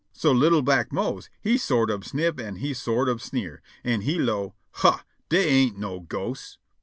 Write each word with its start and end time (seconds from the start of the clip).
So 0.13 0.31
li'l' 0.31 0.63
black 0.63 0.91
Mose 0.91 1.29
he 1.41 1.57
sort 1.59 1.91
ob 1.91 2.03
sniff 2.05 2.39
an' 2.39 2.55
he 2.55 2.73
sort 2.73 3.07
ob 3.07 3.21
sneer, 3.21 3.61
an' 3.83 4.01
he 4.01 4.17
'low': 4.17 4.55
"Huh! 4.71 5.01
dey 5.29 5.47
ain't 5.47 5.77
no 5.77 5.99
ghosts." 5.99 6.57